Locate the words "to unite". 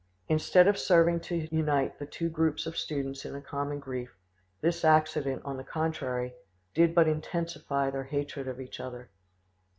1.19-1.99